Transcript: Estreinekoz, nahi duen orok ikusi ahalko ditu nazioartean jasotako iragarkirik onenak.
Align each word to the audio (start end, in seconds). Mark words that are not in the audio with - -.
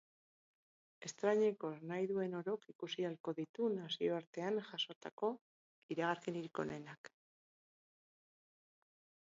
Estreinekoz, 1.07 1.73
nahi 1.91 2.07
duen 2.11 2.33
orok 2.39 2.65
ikusi 2.73 3.05
ahalko 3.09 3.35
ditu 3.41 3.69
nazioartean 3.75 4.59
jasotako 4.71 5.31
iragarkirik 5.97 6.65
onenak. 6.67 7.15